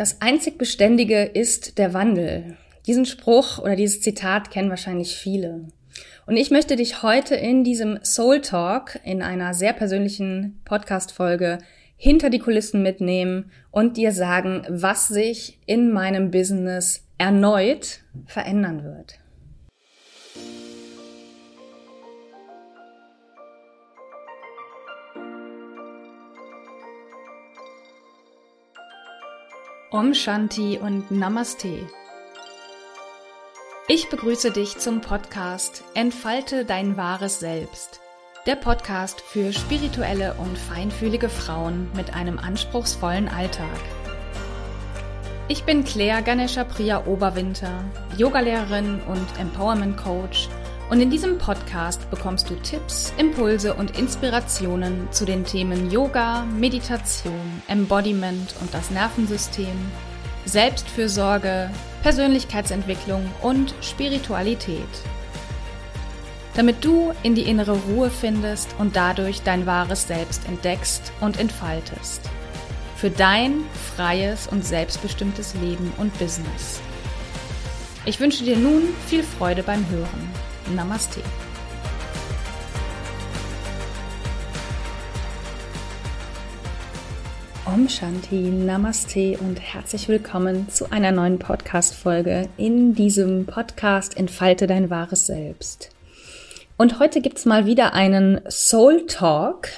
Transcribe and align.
Das 0.00 0.22
einzig 0.22 0.56
Beständige 0.56 1.24
ist 1.24 1.76
der 1.76 1.92
Wandel. 1.92 2.56
Diesen 2.86 3.04
Spruch 3.04 3.58
oder 3.58 3.76
dieses 3.76 4.00
Zitat 4.00 4.50
kennen 4.50 4.70
wahrscheinlich 4.70 5.14
viele. 5.14 5.66
Und 6.24 6.38
ich 6.38 6.50
möchte 6.50 6.76
dich 6.76 7.02
heute 7.02 7.34
in 7.34 7.64
diesem 7.64 7.98
Soul 8.02 8.40
Talk 8.40 8.98
in 9.04 9.20
einer 9.20 9.52
sehr 9.52 9.74
persönlichen 9.74 10.58
Podcast-Folge 10.64 11.58
hinter 11.98 12.30
die 12.30 12.38
Kulissen 12.38 12.82
mitnehmen 12.82 13.50
und 13.70 13.98
dir 13.98 14.12
sagen, 14.12 14.64
was 14.70 15.08
sich 15.08 15.58
in 15.66 15.92
meinem 15.92 16.30
Business 16.30 17.04
erneut 17.18 18.00
verändern 18.24 18.82
wird. 18.82 19.18
Om 29.92 30.14
Shanti 30.14 30.78
und 30.78 31.10
Namaste. 31.10 31.88
Ich 33.88 34.08
begrüße 34.08 34.52
dich 34.52 34.78
zum 34.78 35.00
Podcast 35.00 35.82
Entfalte 35.94 36.64
dein 36.64 36.96
wahres 36.96 37.40
Selbst. 37.40 37.98
Der 38.46 38.54
Podcast 38.54 39.20
für 39.20 39.52
spirituelle 39.52 40.34
und 40.34 40.56
feinfühlige 40.56 41.28
Frauen 41.28 41.90
mit 41.96 42.14
einem 42.14 42.38
anspruchsvollen 42.38 43.28
Alltag. 43.28 43.66
Ich 45.48 45.64
bin 45.64 45.82
Claire 45.82 46.22
Ganesha 46.22 46.62
Priya 46.62 47.04
Oberwinter, 47.06 47.82
Yogalehrerin 48.16 49.00
und 49.08 49.40
Empowerment 49.40 49.96
Coach 49.96 50.48
und 50.90 51.00
in 51.00 51.08
diesem 51.08 51.38
Podcast 51.38 52.10
bekommst 52.10 52.50
du 52.50 52.56
Tipps, 52.56 53.14
Impulse 53.16 53.74
und 53.74 53.96
Inspirationen 53.96 55.06
zu 55.12 55.24
den 55.24 55.44
Themen 55.44 55.88
Yoga, 55.88 56.44
Meditation, 56.44 57.62
Embodiment 57.68 58.56
und 58.60 58.74
das 58.74 58.90
Nervensystem, 58.90 59.76
Selbstfürsorge, 60.46 61.70
Persönlichkeitsentwicklung 62.02 63.30
und 63.40 63.72
Spiritualität. 63.80 64.88
Damit 66.54 66.84
du 66.84 67.12
in 67.22 67.36
die 67.36 67.48
innere 67.48 67.78
Ruhe 67.88 68.10
findest 68.10 68.74
und 68.78 68.96
dadurch 68.96 69.42
dein 69.42 69.66
wahres 69.66 70.08
Selbst 70.08 70.48
entdeckst 70.48 71.12
und 71.20 71.38
entfaltest. 71.38 72.22
Für 72.96 73.10
dein 73.10 73.62
freies 73.94 74.48
und 74.48 74.66
selbstbestimmtes 74.66 75.54
Leben 75.54 75.92
und 75.98 76.18
Business. 76.18 76.80
Ich 78.06 78.18
wünsche 78.18 78.42
dir 78.42 78.56
nun 78.56 78.82
viel 79.06 79.22
Freude 79.22 79.62
beim 79.62 79.88
Hören. 79.88 80.49
Namaste. 80.74 81.20
Om 87.66 87.88
Shanti, 87.88 88.50
Namaste 88.50 89.36
und 89.38 89.60
herzlich 89.60 90.08
willkommen 90.08 90.68
zu 90.68 90.90
einer 90.92 91.10
neuen 91.12 91.38
Podcast-Folge. 91.38 92.48
In 92.56 92.94
diesem 92.94 93.46
Podcast 93.46 94.16
Entfalte 94.16 94.66
dein 94.66 94.90
wahres 94.90 95.26
Selbst. 95.26 95.90
Und 96.76 97.00
heute 97.00 97.20
gibt's 97.20 97.46
mal 97.46 97.66
wieder 97.66 97.92
einen 97.92 98.40
Soul 98.48 99.06
Talk. 99.06 99.68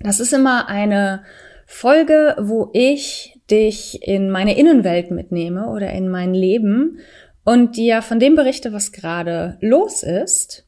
Das 0.00 0.20
ist 0.20 0.32
immer 0.32 0.68
eine 0.68 1.22
Folge, 1.66 2.34
wo 2.40 2.70
ich 2.72 3.38
dich 3.50 4.02
in 4.02 4.30
meine 4.30 4.56
Innenwelt 4.56 5.10
mitnehme 5.10 5.66
oder 5.68 5.92
in 5.92 6.08
mein 6.08 6.34
Leben 6.34 6.98
und 7.48 7.78
dir 7.78 8.02
von 8.02 8.20
dem 8.20 8.34
berichte, 8.34 8.74
was 8.74 8.92
gerade 8.92 9.56
los 9.62 10.02
ist. 10.02 10.66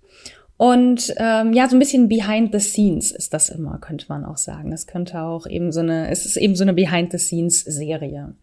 Und 0.57 1.13
ähm, 1.19 1.53
ja, 1.53 1.69
so 1.69 1.77
ein 1.77 1.79
bisschen 1.79 2.09
behind 2.09 2.55
the 2.55 2.59
scenes 2.59 3.13
ist 3.13 3.35
das 3.35 3.51
immer, 3.51 3.77
könnte 3.83 4.07
man 4.09 4.25
auch 4.25 4.39
sagen. 4.39 4.71
Das 4.71 4.87
könnte 4.87 5.21
auch 5.21 5.47
eben 5.47 5.73
so 5.73 5.81
eine, 5.81 6.09
es 6.09 6.25
ist 6.25 6.39
eben 6.39 6.57
so 6.57 6.65
eine 6.65 6.73
behind 6.73 7.13
the 7.13 7.19
scenes 7.19 7.61
Serie. 7.61 8.35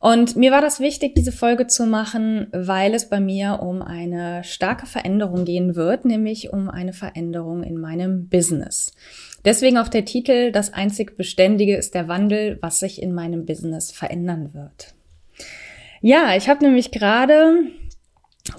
Und 0.00 0.36
mir 0.36 0.52
war 0.52 0.60
das 0.60 0.80
wichtig, 0.80 1.14
diese 1.14 1.32
Folge 1.32 1.66
zu 1.66 1.86
machen, 1.86 2.48
weil 2.52 2.92
es 2.92 3.08
bei 3.08 3.20
mir 3.20 3.60
um 3.62 3.80
eine 3.80 4.44
starke 4.44 4.84
Veränderung 4.84 5.46
gehen 5.46 5.74
wird, 5.74 6.04
nämlich 6.04 6.52
um 6.52 6.68
eine 6.68 6.92
Veränderung 6.92 7.62
in 7.62 7.80
meinem 7.80 8.28
Business. 8.28 8.92
Deswegen 9.46 9.78
auch 9.78 9.88
der 9.88 10.04
Titel, 10.04 10.52
das 10.52 10.74
einzig 10.74 11.16
Beständige 11.16 11.76
ist 11.76 11.94
der 11.94 12.06
Wandel, 12.06 12.58
was 12.60 12.80
sich 12.80 13.00
in 13.00 13.14
meinem 13.14 13.46
Business 13.46 13.92
verändern 13.92 14.52
wird. 14.52 14.94
Ja, 16.02 16.36
ich 16.36 16.48
habe 16.48 16.64
nämlich 16.64 16.90
gerade 16.90 17.68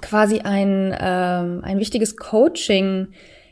quasi 0.02 0.40
ein, 0.40 0.96
ähm, 0.98 1.60
ein 1.62 1.78
wichtiges 1.78 2.16
Coaching 2.16 3.10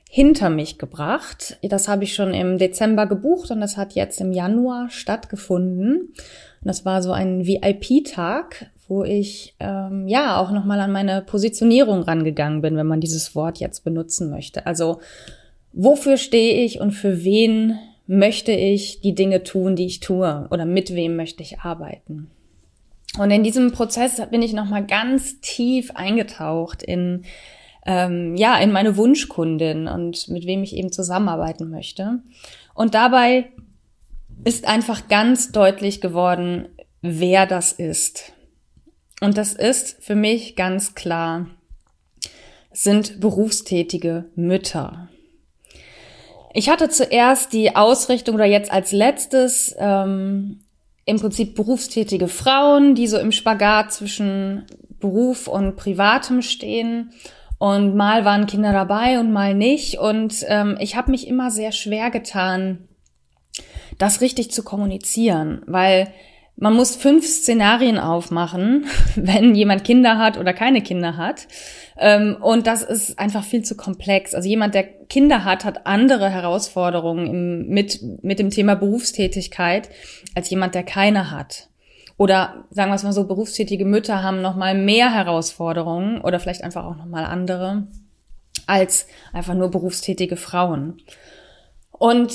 hinter 0.09 0.50
mich 0.50 0.78
gebracht. 0.78 1.57
Das 1.62 1.90
habe 1.90 2.06
ich 2.06 2.13
schon 2.13 2.34
im 2.34 2.57
Dezember 2.57 3.06
gebucht 3.06 3.52
und 3.52 3.59
das 3.59 3.75
hat 3.75 3.94
jetzt 3.94 4.22
im 4.22 4.31
Januar 4.31 4.90
stattgefunden. 4.90 6.00
Und 6.00 6.68
das 6.68 6.85
war 6.85 7.02
so 7.02 7.12
ein 7.12 7.46
VIP-Tag, 7.46 8.68
wo 8.88 9.03
ich 9.03 9.56
ähm, 9.59 10.08
ja 10.08 10.40
auch 10.40 10.52
nochmal 10.52 10.79
an 10.79 10.94
meine 10.94 11.22
Positionierung 11.22 12.02
rangegangen 12.03 12.62
bin, 12.62 12.78
wenn 12.78 12.88
man 12.88 13.02
dieses 13.02 13.35
Wort 13.35 13.59
jetzt 13.59 13.84
benutzen 13.84 14.29
möchte. 14.29 14.66
Also 14.66 15.02
wofür 15.73 16.16
stehe 16.16 16.63
ich 16.63 16.79
und 16.79 16.91
für 16.91 17.25
wen 17.25 17.78
möchte 18.08 18.53
ich 18.53 19.02
die 19.02 19.16
Dinge 19.16 19.44
tun, 19.44 19.75
die 19.75 19.85
ich 19.85 20.00
tue 20.00 20.47
oder 20.50 20.66
mit 20.66 20.96
wem 20.96 21.18
möchte 21.18 21.44
ich 21.44 21.59
arbeiten? 21.59 22.31
Und 23.17 23.31
in 23.31 23.44
diesem 23.44 23.72
Prozess 23.72 24.22
bin 24.29 24.41
ich 24.41 24.53
nochmal 24.53 24.85
ganz 24.85 25.41
tief 25.41 25.91
eingetaucht 25.91 26.81
in, 26.81 27.25
ähm, 27.85 28.35
ja, 28.35 28.57
in 28.57 28.72
meine 28.72 28.95
Wunschkundin 28.95 29.88
und 29.88 30.29
mit 30.29 30.45
wem 30.45 30.63
ich 30.63 30.75
eben 30.75 30.91
zusammenarbeiten 30.91 31.69
möchte. 31.69 32.22
Und 32.73 32.94
dabei 32.94 33.51
ist 34.45 34.66
einfach 34.66 35.07
ganz 35.09 35.51
deutlich 35.51 35.99
geworden, 35.99 36.69
wer 37.01 37.45
das 37.45 37.73
ist. 37.73 38.31
Und 39.19 39.38
das 39.38 39.53
ist 39.53 40.03
für 40.03 40.16
mich 40.16 40.55
ganz 40.55 40.95
klar, 40.95 41.47
sind 42.72 43.19
berufstätige 43.19 44.25
Mütter. 44.35 45.09
Ich 46.53 46.69
hatte 46.69 46.89
zuerst 46.89 47.53
die 47.53 47.75
Ausrichtung 47.75 48.35
oder 48.35 48.45
jetzt 48.45 48.72
als 48.72 48.91
letztes 48.91 49.75
ähm, 49.78 50.61
im 51.06 51.19
Prinzip 51.19 51.56
berufstätige 51.56 52.28
Frauen, 52.28 52.95
die 52.95 53.07
so 53.07 53.17
im 53.17 53.31
Spagat 53.31 53.91
zwischen 53.91 54.66
Beruf 55.00 55.47
und 55.47 55.75
Privatem 55.75 56.41
stehen. 56.41 57.12
Und 57.57 57.95
mal 57.95 58.25
waren 58.25 58.47
Kinder 58.47 58.73
dabei 58.73 59.19
und 59.19 59.31
mal 59.31 59.53
nicht. 59.53 60.00
Und 60.00 60.44
ähm, 60.47 60.78
ich 60.79 60.95
habe 60.95 61.11
mich 61.11 61.28
immer 61.28 61.51
sehr 61.51 61.72
schwer 61.72 62.09
getan, 62.09 62.88
das 63.97 64.22
richtig 64.22 64.51
zu 64.51 64.63
kommunizieren, 64.63 65.61
weil 65.67 66.11
man 66.61 66.75
muss 66.75 66.95
fünf 66.95 67.25
Szenarien 67.25 67.97
aufmachen, 67.97 68.85
wenn 69.16 69.55
jemand 69.55 69.83
Kinder 69.83 70.19
hat 70.19 70.38
oder 70.38 70.53
keine 70.53 70.81
Kinder 70.83 71.17
hat. 71.17 71.47
Ähm, 71.97 72.38
und 72.39 72.67
das 72.67 72.83
ist 72.83 73.17
einfach 73.17 73.44
viel 73.44 73.63
zu 73.63 73.75
komplex. 73.75 74.35
Also 74.35 74.47
jemand, 74.47 74.75
der 74.75 74.83
Kinder 74.83 75.44
hat, 75.44 75.66
hat 75.66 75.88
andere 75.88 76.29
Herausforderungen 76.29 77.67
mit, 77.67 77.99
mit 78.22 78.38
dem 78.38 78.51
Thema 78.51 78.75
Berufstätigkeit 78.75 79.89
als 80.35 80.51
jemand, 80.51 80.75
der 80.75 80.83
keine 80.83 81.31
hat. 81.31 81.69
Oder 82.16 82.66
sagen 82.69 82.91
wir 82.91 82.95
es 82.95 83.03
mal 83.03 83.11
so, 83.11 83.23
berufstätige 83.23 83.83
Mütter 83.83 84.22
haben 84.22 84.43
nochmal 84.43 84.78
mehr 84.78 85.11
Herausforderungen 85.11 86.22
oder 86.22 86.39
vielleicht 86.39 86.63
einfach 86.63 86.85
auch 86.85 86.95
nochmal 86.95 87.25
andere 87.25 87.88
als 88.67 89.07
einfach 89.33 89.55
nur 89.55 89.72
berufstätige 89.72 90.38
Frauen. 90.38 91.01
Und 91.89 92.31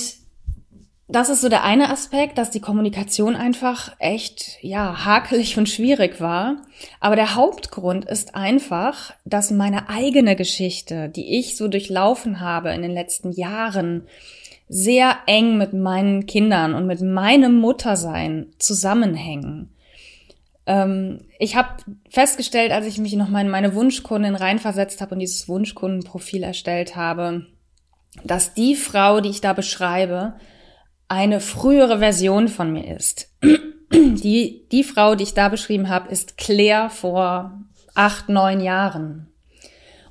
das 1.09 1.29
ist 1.29 1.41
so 1.41 1.49
der 1.49 1.63
eine 1.63 1.91
Aspekt, 1.91 2.37
dass 2.37 2.51
die 2.51 2.61
Kommunikation 2.61 3.37
einfach 3.37 3.95
echt, 4.01 4.59
ja, 4.61 5.05
hakelig 5.05 5.57
und 5.57 5.69
schwierig 5.69 6.21
war. 6.21 6.63
Aber 6.99 7.15
der 7.15 7.37
Hauptgrund 7.37 8.05
ist 8.07 8.35
einfach, 8.35 9.15
dass 9.25 9.53
meine 9.53 9.89
eigene 9.89 10.35
Geschichte, 10.35 11.09
die 11.09 11.39
ich 11.39 11.57
so 11.57 11.69
durchlaufen 11.69 12.41
habe 12.41 12.71
in 12.71 12.83
den 12.83 12.93
letzten 12.93 13.31
Jahren, 13.31 14.09
sehr 14.69 15.17
eng 15.27 15.59
mit 15.59 15.73
meinen 15.73 16.27
Kindern 16.27 16.75
und 16.75 16.87
mit 16.87 17.01
meinem 17.01 17.55
Muttersein 17.61 18.49
zusammenhängen. 18.59 19.71
Ähm, 20.67 21.21
ich 21.39 21.55
habe 21.55 21.69
festgestellt, 22.11 22.73
als 22.73 22.85
ich 22.85 22.99
mich 22.99 23.15
nochmal 23.15 23.45
in 23.45 23.51
meine 23.51 23.77
Wunschkundin 23.77 24.35
reinversetzt 24.35 25.01
habe 25.01 25.15
und 25.15 25.21
dieses 25.21 25.49
Wunschkundenprofil 25.49 26.43
erstellt 26.43 26.97
habe, 26.97 27.47
dass 28.25 28.55
die 28.55 28.75
Frau, 28.75 29.21
die 29.21 29.29
ich 29.29 29.41
da 29.41 29.53
beschreibe, 29.53 30.35
eine 31.09 31.41
frühere 31.41 31.99
Version 31.99 32.49
von 32.49 32.73
mir 32.73 32.97
ist. 32.97 33.31
Die, 33.93 34.67
die 34.73 34.83
Frau, 34.83 35.15
die 35.15 35.23
ich 35.23 35.35
da 35.35 35.49
beschrieben 35.49 35.89
habe, 35.89 36.11
ist 36.11 36.37
Claire 36.37 36.91
vor 36.91 37.61
acht, 37.95 38.29
neun 38.29 38.61
Jahren. 38.61 39.29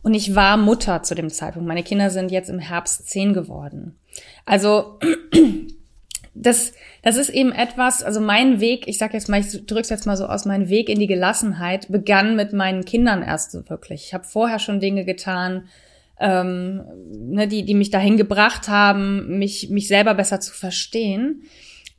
Und 0.02 0.14
ich 0.14 0.34
war 0.34 0.56
Mutter 0.56 1.04
zu 1.04 1.14
dem 1.14 1.30
Zeitpunkt. 1.30 1.68
Meine 1.68 1.84
Kinder 1.84 2.10
sind 2.10 2.32
jetzt 2.32 2.50
im 2.50 2.60
Herbst 2.60 3.10
zehn 3.10 3.34
geworden. 3.34 3.98
Also 4.46 4.98
das, 6.36 6.74
das 7.02 7.18
ist 7.18 7.30
eben 7.30 7.52
etwas, 7.52 8.02
also 8.02 8.22
mein 8.22 8.62
Weg, 8.62 8.88
ich 8.88 8.98
sag 8.98 9.14
jetzt 9.14 9.28
mal, 9.28 9.42
ich 9.42 9.66
drück's 9.66 9.90
jetzt 9.90 10.06
mal 10.06 10.16
so 10.16 10.28
aus, 10.28 10.46
mein 10.46 10.70
Weg 10.70 10.88
in 10.88 11.00
die 11.00 11.08
Gelassenheit 11.08 11.92
begann 11.92 12.36
mit 12.36 12.54
meinen 12.54 12.86
Kindern 12.86 13.24
erst 13.24 13.52
so 13.52 13.70
wirklich. 13.70 14.06
Ich 14.06 14.14
habe 14.14 14.24
vorher 14.24 14.60
schon 14.60 14.80
Dinge 14.80 15.04
getan, 15.04 15.68
ähm, 16.20 16.84
ne, 17.12 17.48
die, 17.48 17.64
die 17.64 17.76
mich 17.76 17.90
dahin 17.90 18.18
gebracht 18.18 18.68
haben, 18.68 19.38
mich, 19.38 19.70
mich 19.70 19.88
selber 19.88 20.14
besser 20.14 20.40
zu 20.40 20.54
verstehen. 20.54 21.44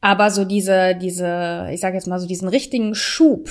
Aber 0.01 0.31
so 0.31 0.45
diese, 0.45 0.95
diese, 0.95 1.69
ich 1.73 1.81
sage 1.81 1.97
jetzt 1.97 2.07
mal 2.07 2.21
so 2.21 2.27
diesen 2.27 2.49
richtigen 2.49 2.95
Schub, 2.95 3.51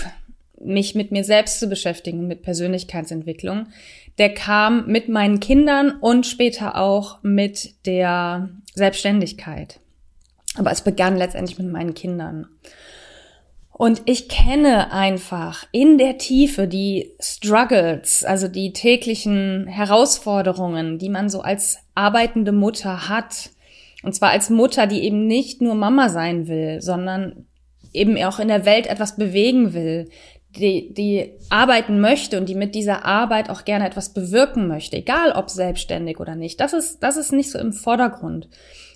mich 0.60 0.96
mit 0.96 1.12
mir 1.12 1.24
selbst 1.24 1.60
zu 1.60 1.68
beschäftigen, 1.68 2.28
mit 2.28 2.42
Persönlichkeitsentwicklung, 2.42 3.68
der 4.18 4.34
kam 4.34 4.88
mit 4.88 5.10
meinen 5.10 5.40
Kindern 5.40 5.92
und 6.00 6.26
später 6.26 6.78
auch 6.78 7.20
mit 7.24 7.86
der 7.86 8.50
Selbstständigkeit. 8.74 9.80
Aber 10.58 10.72
es 10.72 10.82
begann 10.82 11.18
letztendlich 11.18 11.60
mit 11.60 11.72
meinen 11.72 11.94
Kindern. 11.94 12.48
Und 13.78 14.04
ich 14.06 14.30
kenne 14.30 14.94
einfach 14.94 15.68
in 15.74 15.98
der 15.98 16.18
Tiefe 16.18 16.66
die 16.66 17.12
Struggles, 17.20 18.24
also 18.24 18.48
die 18.48 18.72
täglichen 18.72 19.68
Herausforderungen, 19.68 20.98
die 20.98 21.10
man 21.10 21.28
so 21.28 21.42
als 21.42 21.80
arbeitende 21.94 22.54
Mutter 22.54 23.10
hat. 23.10 23.50
Und 24.02 24.16
zwar 24.16 24.30
als 24.30 24.50
Mutter, 24.50 24.88
die 24.88 25.04
eben 25.04 25.28
nicht 25.28 25.62
nur 25.62 25.76
Mama 25.76 26.08
sein 26.08 26.48
will, 26.48 26.82
sondern 26.82 27.48
eben 27.92 28.18
auch 28.24 28.40
in 28.40 28.48
der 28.48 28.64
Welt 28.64 28.88
etwas 28.88 29.18
bewegen 29.18 29.74
will, 29.74 30.10
die, 30.52 30.94
die 30.94 31.34
arbeiten 31.50 32.00
möchte 32.00 32.38
und 32.38 32.48
die 32.48 32.56
mit 32.56 32.76
dieser 32.76 33.04
Arbeit 33.04 33.50
auch 33.50 33.66
gerne 33.66 33.86
etwas 33.86 34.14
bewirken 34.14 34.70
möchte, 34.70 34.96
egal 34.96 35.34
ob 35.34 35.50
selbstständig 35.50 36.22
oder 36.22 36.36
nicht. 36.36 36.62
Das 36.62 36.72
ist, 36.72 37.04
das 37.04 37.18
ist 37.18 37.34
nicht 37.34 37.52
so 37.52 37.60
im 37.60 37.74
Vordergrund, 37.74 38.48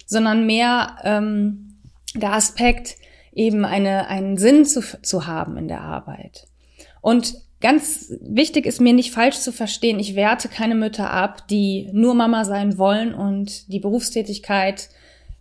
sondern 0.06 0.46
mehr 0.46 0.96
ähm, 1.04 1.82
der 2.16 2.32
Aspekt, 2.32 2.96
eben 3.39 3.63
eine, 3.63 4.07
einen 4.07 4.38
Sinn 4.38 4.65
zu, 4.65 4.81
zu 5.01 5.25
haben 5.25 5.57
in 5.57 5.69
der 5.69 5.81
Arbeit. 5.81 6.47
Und 7.01 7.33
ganz 7.62 8.13
wichtig 8.21 8.65
ist 8.65 8.81
mir 8.81 8.94
nicht 8.94 9.13
falsch 9.13 9.38
zu 9.38 9.53
verstehen, 9.53 10.00
ich 10.00 10.15
werte 10.15 10.50
keine 10.50 10.75
Mütter 10.75 11.09
ab, 11.09 11.47
die 11.47 11.89
nur 11.94 12.13
Mama 12.13 12.44
sein 12.44 12.77
wollen 12.77 13.13
und 13.13 13.71
die 13.71 13.80
Berufstätigkeit 13.80 14.89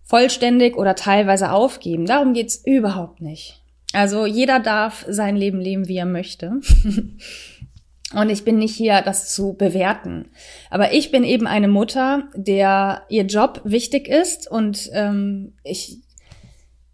vollständig 0.04 0.76
oder 0.76 0.94
teilweise 0.94 1.50
aufgeben. 1.50 2.06
Darum 2.06 2.32
geht's 2.32 2.62
überhaupt 2.64 3.20
nicht. 3.20 3.60
Also 3.92 4.26
jeder 4.26 4.60
darf 4.60 5.04
sein 5.08 5.36
Leben 5.36 5.60
leben, 5.60 5.88
wie 5.88 5.96
er 5.96 6.06
möchte. 6.06 6.60
Und 8.14 8.30
ich 8.30 8.42
bin 8.42 8.56
nicht 8.56 8.74
hier, 8.74 9.02
das 9.02 9.34
zu 9.34 9.52
bewerten. 9.52 10.30
Aber 10.70 10.92
ich 10.94 11.10
bin 11.10 11.24
eben 11.24 11.46
eine 11.46 11.68
Mutter, 11.68 12.24
der 12.34 13.02
ihr 13.10 13.24
Job 13.24 13.60
wichtig 13.64 14.08
ist 14.08 14.50
und 14.50 14.88
ähm, 14.94 15.52
ich 15.62 15.98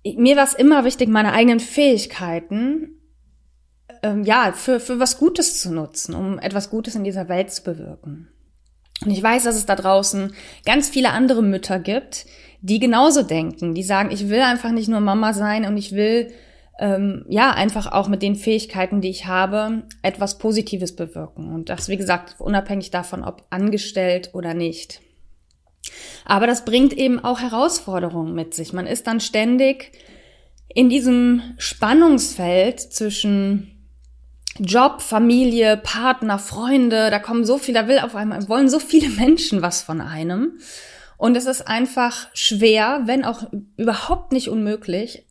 mir 0.04 0.36
war 0.36 0.44
es 0.44 0.54
immer 0.54 0.84
wichtig, 0.84 1.08
meine 1.08 1.32
eigenen 1.32 1.60
Fähigkeiten 1.60 3.00
ähm, 4.02 4.24
ja 4.24 4.52
für, 4.52 4.80
für 4.80 5.00
was 5.00 5.18
Gutes 5.18 5.60
zu 5.60 5.72
nutzen, 5.72 6.14
um 6.14 6.38
etwas 6.38 6.70
Gutes 6.70 6.94
in 6.94 7.04
dieser 7.04 7.28
Welt 7.28 7.50
zu 7.50 7.62
bewirken. 7.62 8.28
Und 9.04 9.10
ich 9.10 9.22
weiß, 9.22 9.44
dass 9.44 9.56
es 9.56 9.66
da 9.66 9.74
draußen 9.74 10.34
ganz 10.64 10.88
viele 10.88 11.10
andere 11.10 11.42
Mütter 11.42 11.78
gibt, 11.78 12.26
die 12.60 12.78
genauso 12.78 13.22
denken, 13.22 13.74
die 13.74 13.82
sagen, 13.82 14.10
ich 14.10 14.28
will 14.28 14.40
einfach 14.40 14.70
nicht 14.70 14.88
nur 14.88 15.00
Mama 15.00 15.32
sein 15.32 15.66
und 15.66 15.76
ich 15.76 15.92
will 15.92 16.32
ähm, 16.78 17.24
ja 17.28 17.50
einfach 17.52 17.92
auch 17.92 18.08
mit 18.08 18.22
den 18.22 18.36
Fähigkeiten, 18.36 19.00
die 19.00 19.10
ich 19.10 19.26
habe, 19.26 19.82
etwas 20.02 20.38
Positives 20.38 20.96
bewirken. 20.96 21.52
Und 21.52 21.68
das, 21.68 21.88
wie 21.88 21.96
gesagt, 21.96 22.36
unabhängig 22.40 22.90
davon, 22.90 23.22
ob 23.22 23.44
angestellt 23.50 24.30
oder 24.32 24.54
nicht. 24.54 25.00
Aber 26.25 26.46
das 26.46 26.64
bringt 26.64 26.93
eben 26.93 27.23
auch 27.23 27.41
Herausforderungen 27.41 28.35
mit 28.35 28.55
sich. 28.55 28.73
Man 28.73 28.87
ist 28.87 29.06
dann 29.06 29.20
ständig 29.20 29.93
in 30.69 30.88
diesem 30.88 31.43
Spannungsfeld 31.58 32.81
zwischen 32.81 33.70
Job, 34.58 35.02
Familie, 35.02 35.76
Partner, 35.76 36.38
Freunde, 36.38 37.11
da 37.11 37.19
kommen 37.19 37.44
so 37.44 37.58
viele, 37.58 37.81
da 37.81 37.88
will 37.88 37.99
auf 37.99 38.14
einmal, 38.14 38.49
wollen 38.49 38.69
so 38.69 38.79
viele 38.79 39.08
Menschen 39.08 39.62
was 39.62 39.82
von 39.82 40.00
einem. 40.00 40.58
Und 41.17 41.37
es 41.37 41.46
ist 41.46 41.67
einfach 41.67 42.29
schwer, 42.35 43.02
wenn 43.05 43.25
auch 43.25 43.44
überhaupt 43.76 44.32
nicht 44.32 44.49
unmöglich, 44.49 45.25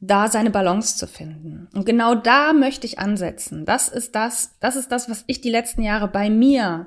da 0.00 0.28
seine 0.28 0.50
Balance 0.50 0.96
zu 0.96 1.06
finden. 1.06 1.68
Und 1.74 1.86
genau 1.86 2.14
da 2.14 2.52
möchte 2.52 2.86
ich 2.86 2.98
ansetzen. 2.98 3.64
Das 3.64 3.88
ist 3.88 4.14
das, 4.14 4.56
das 4.60 4.76
ist 4.76 4.90
das, 4.90 5.08
was 5.08 5.24
ich 5.28 5.40
die 5.40 5.50
letzten 5.50 5.82
Jahre 5.82 6.08
bei 6.08 6.28
mir 6.28 6.86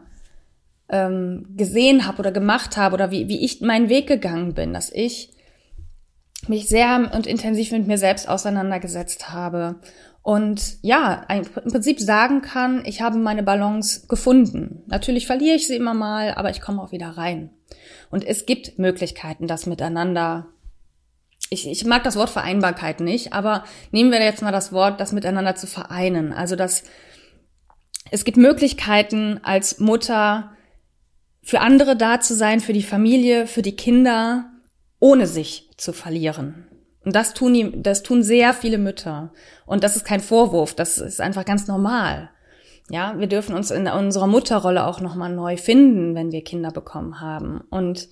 ähm, 0.89 1.47
gesehen 1.55 2.05
habe 2.05 2.19
oder 2.19 2.31
gemacht 2.31 2.77
habe 2.77 2.93
oder 2.93 3.11
wie, 3.11 3.27
wie 3.27 3.43
ich 3.43 3.61
meinen 3.61 3.89
Weg 3.89 4.07
gegangen 4.07 4.53
bin, 4.53 4.73
dass 4.73 4.91
ich 4.91 5.31
mich 6.47 6.67
sehr 6.67 7.11
und 7.13 7.25
intensiv 7.25 7.71
mit 7.71 7.87
mir 7.87 7.97
selbst 7.97 8.29
auseinandergesetzt 8.29 9.31
habe 9.31 9.77
und 10.25 10.77
ja, 10.81 11.23
im 11.29 11.43
Prinzip 11.43 11.99
sagen 11.99 12.41
kann, 12.41 12.83
ich 12.83 12.99
habe 12.99 13.19
meine 13.19 13.43
Balance 13.43 14.07
gefunden. 14.07 14.81
Natürlich 14.87 15.27
verliere 15.27 15.55
ich 15.55 15.67
sie 15.67 15.75
immer 15.75 15.93
mal, 15.93 16.33
aber 16.33 16.49
ich 16.49 16.61
komme 16.61 16.81
auch 16.81 16.91
wieder 16.91 17.09
rein. 17.09 17.51
Und 18.09 18.25
es 18.25 18.47
gibt 18.47 18.79
Möglichkeiten, 18.79 19.45
das 19.45 19.67
miteinander. 19.67 20.47
Ich, 21.51 21.69
ich 21.69 21.85
mag 21.85 22.03
das 22.03 22.15
Wort 22.15 22.31
Vereinbarkeit 22.31 23.01
nicht, 23.01 23.33
aber 23.33 23.65
nehmen 23.91 24.11
wir 24.11 24.19
jetzt 24.19 24.41
mal 24.41 24.51
das 24.51 24.73
Wort, 24.73 24.99
das 24.99 25.11
miteinander 25.11 25.53
zu 25.53 25.67
vereinen. 25.67 26.33
Also 26.33 26.55
dass 26.55 26.85
es 28.09 28.25
gibt 28.25 28.37
Möglichkeiten 28.37 29.39
als 29.43 29.79
Mutter 29.79 30.53
für 31.45 31.61
andere 31.61 31.95
da 31.95 32.19
zu 32.19 32.33
sein, 32.33 32.59
für 32.59 32.73
die 32.73 32.81
Familie, 32.81 33.45
für 33.45 33.61
die 33.61 33.75
Kinder, 33.75 34.49
ohne 34.99 35.27
sich 35.27 35.69
zu 35.77 35.93
verlieren. 35.93 36.65
Und 37.05 37.15
das 37.15 37.35
tun 37.35 37.53
die, 37.53 37.83
das 37.83 38.01
tun 38.01 38.23
sehr 38.23 38.51
viele 38.51 38.79
Mütter. 38.79 39.31
Und 39.67 39.83
das 39.83 39.95
ist 39.95 40.05
kein 40.05 40.21
Vorwurf, 40.21 40.73
das 40.73 40.97
ist 40.97 41.21
einfach 41.21 41.45
ganz 41.45 41.67
normal. 41.67 42.31
Ja, 42.89 43.19
wir 43.19 43.27
dürfen 43.27 43.55
uns 43.55 43.69
in 43.69 43.87
unserer 43.87 44.25
Mutterrolle 44.25 44.87
auch 44.87 45.01
nochmal 45.01 45.31
neu 45.31 45.55
finden, 45.55 46.15
wenn 46.15 46.31
wir 46.31 46.43
Kinder 46.43 46.71
bekommen 46.71 47.21
haben. 47.21 47.61
Und 47.69 48.09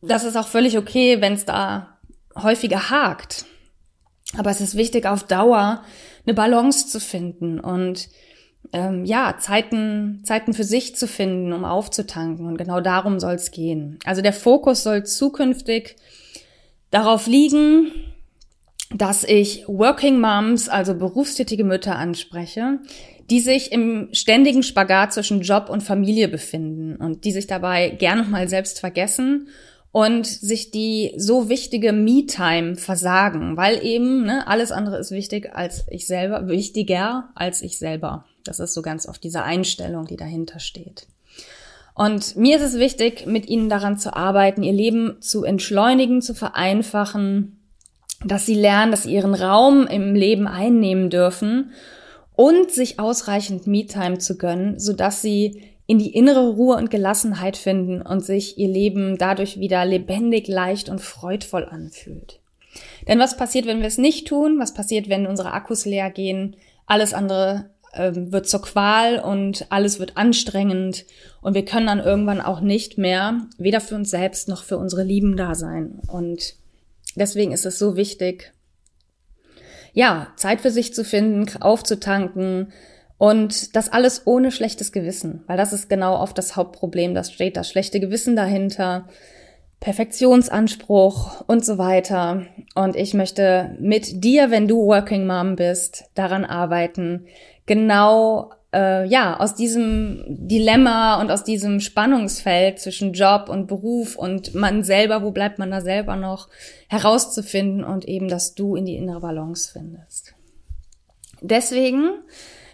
das 0.00 0.22
ist 0.22 0.36
auch 0.36 0.46
völlig 0.46 0.78
okay, 0.78 1.20
wenn 1.20 1.32
es 1.32 1.46
da 1.46 1.98
häufiger 2.36 2.90
hakt. 2.90 3.44
Aber 4.36 4.50
es 4.50 4.60
ist 4.60 4.76
wichtig, 4.76 5.04
auf 5.04 5.24
Dauer 5.24 5.82
eine 6.24 6.34
Balance 6.34 6.86
zu 6.86 7.00
finden 7.00 7.58
und 7.58 8.08
ähm, 8.72 9.04
ja, 9.04 9.36
Zeiten, 9.38 10.20
Zeiten 10.24 10.52
für 10.52 10.64
sich 10.64 10.96
zu 10.96 11.06
finden, 11.06 11.52
um 11.52 11.64
aufzutanken. 11.64 12.46
Und 12.46 12.58
genau 12.58 12.80
darum 12.80 13.18
soll 13.20 13.34
es 13.34 13.50
gehen. 13.50 13.98
Also 14.04 14.22
der 14.22 14.32
Fokus 14.32 14.82
soll 14.82 15.04
zukünftig 15.04 15.96
darauf 16.90 17.26
liegen, 17.26 17.92
dass 18.94 19.24
ich 19.24 19.64
Working 19.68 20.20
Moms, 20.20 20.68
also 20.68 20.94
berufstätige 20.94 21.64
Mütter 21.64 21.96
anspreche, 21.96 22.78
die 23.30 23.40
sich 23.40 23.72
im 23.72 24.08
ständigen 24.12 24.62
Spagat 24.62 25.12
zwischen 25.12 25.42
Job 25.42 25.68
und 25.68 25.82
Familie 25.82 26.28
befinden 26.28 26.96
und 26.96 27.24
die 27.24 27.32
sich 27.32 27.46
dabei 27.46 27.90
gern 27.90 28.18
noch 28.18 28.28
mal 28.28 28.48
selbst 28.48 28.80
vergessen 28.80 29.48
und 29.92 30.26
sich 30.26 30.70
die 30.70 31.12
so 31.16 31.48
wichtige 31.48 31.92
Me-Time 31.92 32.76
versagen, 32.76 33.56
weil 33.56 33.84
eben 33.84 34.24
ne, 34.24 34.46
alles 34.46 34.72
andere 34.72 34.98
ist 34.98 35.10
wichtig 35.10 35.54
als 35.54 35.84
ich 35.90 36.06
selber, 36.06 36.48
wichtiger 36.48 37.30
als 37.34 37.60
ich 37.62 37.78
selber. 37.78 38.24
Das 38.48 38.60
ist 38.60 38.74
so 38.74 38.82
ganz 38.82 39.06
oft 39.06 39.22
diese 39.22 39.42
Einstellung, 39.42 40.06
die 40.06 40.16
dahinter 40.16 40.58
steht. 40.58 41.06
Und 41.94 42.36
mir 42.36 42.56
ist 42.56 42.62
es 42.62 42.78
wichtig, 42.78 43.26
mit 43.26 43.48
ihnen 43.48 43.68
daran 43.68 43.98
zu 43.98 44.14
arbeiten, 44.14 44.62
ihr 44.62 44.72
Leben 44.72 45.16
zu 45.20 45.44
entschleunigen, 45.44 46.22
zu 46.22 46.32
vereinfachen, 46.32 47.60
dass 48.24 48.46
sie 48.46 48.54
lernen, 48.54 48.90
dass 48.90 49.02
sie 49.02 49.12
ihren 49.12 49.34
Raum 49.34 49.86
im 49.86 50.14
Leben 50.14 50.46
einnehmen 50.46 51.10
dürfen 51.10 51.72
und 52.34 52.70
sich 52.70 53.00
ausreichend 53.00 53.66
Me-Time 53.66 54.18
zu 54.18 54.38
gönnen, 54.38 54.78
sodass 54.78 55.22
sie 55.22 55.62
in 55.86 55.98
die 55.98 56.14
innere 56.14 56.50
Ruhe 56.50 56.76
und 56.76 56.90
Gelassenheit 56.90 57.56
finden 57.56 58.00
und 58.02 58.24
sich 58.24 58.58
ihr 58.58 58.68
Leben 58.68 59.18
dadurch 59.18 59.58
wieder 59.58 59.84
lebendig, 59.84 60.46
leicht 60.46 60.88
und 60.88 61.00
freudvoll 61.00 61.64
anfühlt. 61.64 62.40
Denn 63.08 63.18
was 63.18 63.36
passiert, 63.36 63.66
wenn 63.66 63.80
wir 63.80 63.88
es 63.88 63.98
nicht 63.98 64.28
tun? 64.28 64.58
Was 64.60 64.74
passiert, 64.74 65.08
wenn 65.08 65.26
unsere 65.26 65.52
Akkus 65.52 65.84
leer 65.84 66.10
gehen? 66.10 66.56
Alles 66.86 67.14
andere 67.14 67.70
ähm, 67.94 68.32
wird 68.32 68.48
zur 68.48 68.62
Qual 68.62 69.18
und 69.18 69.66
alles 69.70 69.98
wird 69.98 70.16
anstrengend 70.16 71.04
und 71.40 71.54
wir 71.54 71.64
können 71.64 71.86
dann 71.86 72.00
irgendwann 72.00 72.40
auch 72.40 72.60
nicht 72.60 72.98
mehr 72.98 73.46
weder 73.58 73.80
für 73.80 73.94
uns 73.94 74.10
selbst 74.10 74.48
noch 74.48 74.64
für 74.64 74.78
unsere 74.78 75.02
Lieben 75.02 75.36
da 75.36 75.54
sein. 75.54 76.00
Und 76.08 76.54
deswegen 77.16 77.52
ist 77.52 77.66
es 77.66 77.78
so 77.78 77.96
wichtig, 77.96 78.52
ja, 79.92 80.28
Zeit 80.36 80.60
für 80.60 80.70
sich 80.70 80.94
zu 80.94 81.04
finden, 81.04 81.60
aufzutanken, 81.60 82.72
und 83.18 83.74
das 83.74 83.92
alles 83.92 84.22
ohne 84.26 84.52
schlechtes 84.52 84.92
Gewissen, 84.92 85.42
weil 85.48 85.56
das 85.56 85.72
ist 85.72 85.90
genau 85.90 86.18
oft 86.20 86.38
das 86.38 86.54
Hauptproblem. 86.54 87.14
Das 87.14 87.32
steht 87.32 87.56
das 87.56 87.68
schlechte 87.68 87.98
Gewissen 87.98 88.36
dahinter, 88.36 89.08
Perfektionsanspruch 89.80 91.42
und 91.46 91.64
so 91.64 91.78
weiter. 91.78 92.46
Und 92.74 92.96
ich 92.96 93.14
möchte 93.14 93.76
mit 93.80 94.24
dir, 94.24 94.50
wenn 94.50 94.68
du 94.68 94.86
Working 94.86 95.26
Mom 95.26 95.56
bist, 95.56 96.04
daran 96.14 96.44
arbeiten, 96.44 97.26
genau 97.66 98.50
äh, 98.72 99.06
ja 99.06 99.38
aus 99.38 99.54
diesem 99.54 100.24
Dilemma 100.26 101.20
und 101.20 101.30
aus 101.30 101.44
diesem 101.44 101.80
Spannungsfeld 101.80 102.80
zwischen 102.80 103.12
Job 103.12 103.48
und 103.48 103.66
Beruf 103.66 104.16
und 104.16 104.54
man 104.54 104.84
selber, 104.84 105.22
wo 105.22 105.30
bleibt 105.30 105.58
man 105.58 105.70
da 105.70 105.80
selber 105.80 106.16
noch, 106.16 106.48
herauszufinden 106.88 107.84
und 107.84 108.06
eben, 108.06 108.28
dass 108.28 108.54
du 108.54 108.76
in 108.76 108.84
die 108.84 108.96
innere 108.96 109.20
Balance 109.20 109.70
findest. 109.72 110.34
Deswegen 111.40 112.10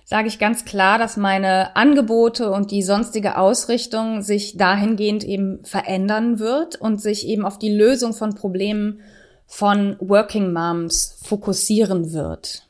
sage 0.05 0.29
ich 0.29 0.39
ganz 0.39 0.65
klar, 0.65 0.99
dass 0.99 1.17
meine 1.17 1.75
Angebote 1.77 2.51
und 2.51 2.71
die 2.71 2.83
sonstige 2.83 3.39
Ausrichtung 3.39 4.23
sich 4.23 4.57
dahingehend 4.57 5.25
eben 5.25 5.65
verändern 5.65 6.39
wird 6.39 6.77
und 6.77 7.01
sich 7.01 7.27
eben 7.27 7.45
auf 7.45 7.59
die 7.59 7.75
Lösung 7.75 8.13
von 8.13 8.35
Problemen 8.35 9.01
von 9.47 9.97
Working 10.01 10.53
Moms 10.53 11.19
fokussieren 11.23 12.13
wird. 12.13 12.67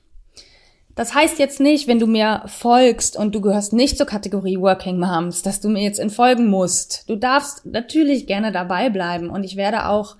Das 0.94 1.12
heißt 1.12 1.40
jetzt 1.40 1.58
nicht, 1.58 1.88
wenn 1.88 1.98
du 1.98 2.06
mir 2.06 2.42
folgst 2.46 3.16
und 3.16 3.34
du 3.34 3.40
gehörst 3.40 3.72
nicht 3.72 3.96
zur 3.96 4.06
Kategorie 4.06 4.60
Working 4.60 5.00
Moms, 5.00 5.42
dass 5.42 5.60
du 5.60 5.68
mir 5.68 5.82
jetzt 5.82 5.98
entfolgen 5.98 6.48
musst. 6.48 7.08
Du 7.10 7.16
darfst 7.16 7.66
natürlich 7.66 8.28
gerne 8.28 8.52
dabei 8.52 8.90
bleiben 8.90 9.28
und 9.28 9.42
ich 9.42 9.56
werde 9.56 9.88
auch 9.88 10.16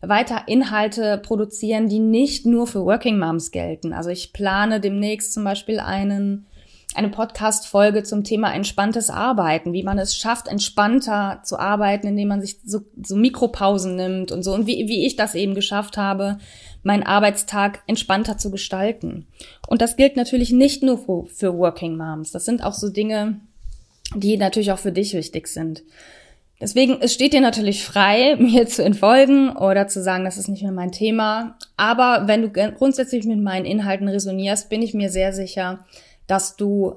weiter 0.00 0.42
Inhalte 0.46 1.18
produzieren, 1.18 1.88
die 1.88 2.00
nicht 2.00 2.44
nur 2.44 2.66
für 2.66 2.84
Working 2.84 3.20
Moms 3.20 3.52
gelten. 3.52 3.92
Also 3.92 4.10
ich 4.10 4.32
plane 4.32 4.80
demnächst 4.80 5.32
zum 5.32 5.44
Beispiel 5.44 5.78
einen 5.78 6.46
eine 6.96 7.08
Podcast-Folge 7.08 8.02
zum 8.02 8.24
Thema 8.24 8.54
entspanntes 8.54 9.10
Arbeiten, 9.10 9.72
wie 9.72 9.82
man 9.82 9.98
es 9.98 10.16
schafft, 10.16 10.48
entspannter 10.48 11.40
zu 11.44 11.58
arbeiten, 11.58 12.06
indem 12.06 12.28
man 12.28 12.40
sich 12.40 12.58
so, 12.64 12.80
so 13.02 13.16
Mikropausen 13.16 13.96
nimmt 13.96 14.32
und 14.32 14.42
so 14.42 14.54
und 14.54 14.66
wie, 14.66 14.88
wie 14.88 15.06
ich 15.06 15.16
das 15.16 15.34
eben 15.34 15.54
geschafft 15.54 15.96
habe, 15.96 16.38
meinen 16.82 17.02
Arbeitstag 17.02 17.82
entspannter 17.86 18.38
zu 18.38 18.50
gestalten. 18.50 19.26
Und 19.66 19.82
das 19.82 19.96
gilt 19.96 20.16
natürlich 20.16 20.52
nicht 20.52 20.82
nur 20.82 20.98
für, 20.98 21.26
für 21.26 21.58
Working 21.58 21.96
Moms. 21.96 22.30
Das 22.32 22.44
sind 22.44 22.62
auch 22.62 22.74
so 22.74 22.88
Dinge, 22.88 23.40
die 24.14 24.36
natürlich 24.36 24.72
auch 24.72 24.78
für 24.78 24.92
dich 24.92 25.14
wichtig 25.14 25.48
sind. 25.48 25.82
Deswegen, 26.60 26.98
es 27.00 27.12
steht 27.12 27.34
dir 27.34 27.40
natürlich 27.40 27.84
frei, 27.84 28.36
mir 28.38 28.66
zu 28.66 28.82
entfolgen 28.82 29.50
oder 29.50 29.88
zu 29.88 30.02
sagen, 30.02 30.24
das 30.24 30.38
ist 30.38 30.48
nicht 30.48 30.62
mehr 30.62 30.72
mein 30.72 30.92
Thema. 30.92 31.56
Aber 31.76 32.26
wenn 32.26 32.42
du 32.42 32.50
grundsätzlich 32.50 33.24
mit 33.24 33.40
meinen 33.40 33.66
Inhalten 33.66 34.08
resonierst, 34.08 34.68
bin 34.68 34.82
ich 34.82 34.94
mir 34.94 35.10
sehr 35.10 35.32
sicher, 35.32 35.84
dass 36.26 36.56
du 36.56 36.96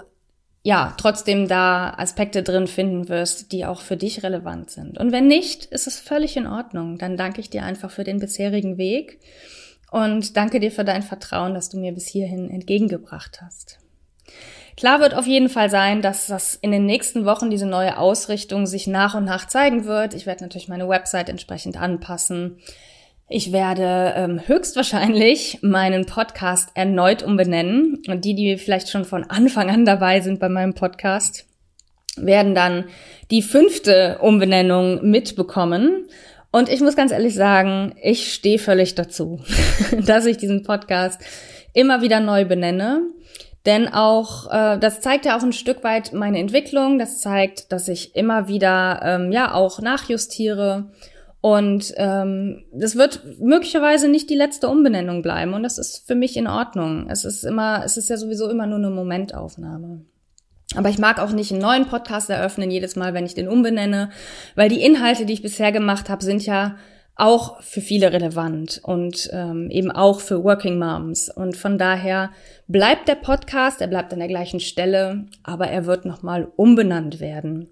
ja 0.63 0.93
trotzdem 0.97 1.47
da 1.47 1.93
Aspekte 1.97 2.43
drin 2.43 2.67
finden 2.67 3.09
wirst, 3.09 3.51
die 3.51 3.65
auch 3.65 3.81
für 3.81 3.97
dich 3.97 4.23
relevant 4.23 4.71
sind. 4.71 4.97
Und 4.97 5.11
wenn 5.11 5.27
nicht, 5.27 5.65
ist 5.65 5.87
es 5.87 5.99
völlig 5.99 6.35
in 6.37 6.47
Ordnung. 6.47 6.97
Dann 6.97 7.17
danke 7.17 7.41
ich 7.41 7.49
dir 7.49 7.63
einfach 7.63 7.91
für 7.91 8.03
den 8.03 8.19
bisherigen 8.19 8.77
Weg 8.77 9.19
und 9.91 10.35
danke 10.37 10.59
dir 10.59 10.71
für 10.71 10.83
dein 10.83 11.03
Vertrauen, 11.03 11.53
das 11.53 11.69
du 11.69 11.77
mir 11.77 11.93
bis 11.93 12.07
hierhin 12.07 12.49
entgegengebracht 12.49 13.41
hast. 13.41 13.79
Klar 14.75 15.01
wird 15.01 15.13
auf 15.13 15.27
jeden 15.27 15.49
Fall 15.49 15.69
sein, 15.69 16.01
dass 16.01 16.27
das 16.27 16.55
in 16.55 16.71
den 16.71 16.85
nächsten 16.85 17.25
Wochen 17.25 17.49
diese 17.49 17.65
neue 17.65 17.97
Ausrichtung 17.97 18.65
sich 18.65 18.87
nach 18.87 19.13
und 19.13 19.25
nach 19.25 19.47
zeigen 19.47 19.85
wird. 19.85 20.13
Ich 20.13 20.25
werde 20.25 20.43
natürlich 20.43 20.69
meine 20.69 20.87
Website 20.87 21.27
entsprechend 21.27 21.75
anpassen. 21.75 22.59
Ich 23.31 23.51
werde 23.51 24.13
ähm, 24.15 24.41
höchstwahrscheinlich 24.47 25.59
meinen 25.61 26.07
Podcast 26.07 26.69
erneut 26.73 27.21
umbenennen. 27.21 28.01
Und 28.07 28.25
die, 28.25 28.33
die 28.33 28.57
vielleicht 28.57 28.89
schon 28.89 29.05
von 29.05 29.23
Anfang 29.23 29.69
an 29.69 29.85
dabei 29.85 30.21
sind 30.21 30.39
bei 30.39 30.49
meinem 30.49 30.73
Podcast, 30.73 31.45
werden 32.17 32.55
dann 32.55 32.85
die 33.29 33.43
fünfte 33.43 34.17
Umbenennung 34.19 35.07
mitbekommen. 35.07 36.07
Und 36.51 36.69
ich 36.69 36.81
muss 36.81 36.95
ganz 36.95 37.11
ehrlich 37.11 37.35
sagen, 37.35 37.93
ich 38.01 38.33
stehe 38.33 38.57
völlig 38.57 38.95
dazu, 38.95 39.41
dass 40.07 40.25
ich 40.25 40.37
diesen 40.37 40.63
Podcast 40.63 41.21
immer 41.73 42.01
wieder 42.01 42.21
neu 42.21 42.45
benenne. 42.45 43.03
Denn 43.67 43.89
auch, 43.89 44.51
äh, 44.51 44.79
das 44.79 45.01
zeigt 45.01 45.25
ja 45.25 45.37
auch 45.37 45.43
ein 45.43 45.53
Stück 45.53 45.83
weit 45.83 46.13
meine 46.13 46.39
Entwicklung. 46.39 46.97
Das 46.97 47.21
zeigt, 47.21 47.71
dass 47.71 47.89
ich 47.89 48.15
immer 48.15 48.47
wieder, 48.47 49.01
ähm, 49.03 49.31
ja, 49.31 49.53
auch 49.53 49.81
nachjustiere. 49.81 50.89
Und 51.41 51.93
ähm, 51.95 52.65
das 52.73 52.97
wird 52.97 53.21
möglicherweise 53.39 54.09
nicht 54.09 54.29
die 54.29 54.35
letzte 54.35 54.67
Umbenennung 54.67 55.21
bleiben. 55.21 55.53
Und 55.53 55.63
das 55.63 55.77
ist 55.77 56.05
für 56.05 56.15
mich 56.15 56.35
in 56.35 56.47
Ordnung. 56.47 57.07
Es 57.09 57.23
ist 57.23 57.43
immer, 57.43 57.83
es 57.85 57.95
ist 57.95 58.09
ja 58.09 58.17
sowieso 58.17 58.49
immer 58.49 58.67
nur 58.67 58.77
eine 58.77 58.89
Momentaufnahme. 58.89 60.01
Aber 60.75 60.89
ich 60.89 60.99
mag 60.99 61.19
auch 61.19 61.31
nicht 61.31 61.51
einen 61.51 61.61
neuen 61.61 61.85
Podcast 61.85 62.29
eröffnen, 62.29 62.69
jedes 62.69 62.95
Mal, 62.95 63.13
wenn 63.13 63.25
ich 63.25 63.33
den 63.33 63.47
umbenenne, 63.47 64.11
weil 64.55 64.69
die 64.69 64.83
Inhalte, 64.83 65.25
die 65.25 65.33
ich 65.33 65.41
bisher 65.41 65.71
gemacht 65.71 66.09
habe, 66.09 66.23
sind 66.23 66.45
ja 66.45 66.75
auch 67.15 67.61
für 67.61 67.81
viele 67.81 68.13
relevant 68.13 68.79
und 68.83 69.29
ähm, 69.33 69.69
eben 69.71 69.91
auch 69.91 70.21
für 70.21 70.43
Working 70.43 70.79
Moms. 70.79 71.29
Und 71.29 71.57
von 71.57 71.77
daher 71.77 72.31
bleibt 72.67 73.07
der 73.07 73.15
Podcast, 73.15 73.81
er 73.81 73.87
bleibt 73.87 74.13
an 74.13 74.19
der 74.19 74.27
gleichen 74.29 74.59
Stelle, 74.59 75.25
aber 75.43 75.67
er 75.67 75.85
wird 75.85 76.05
nochmal 76.05 76.49
umbenannt 76.55 77.19
werden. 77.19 77.69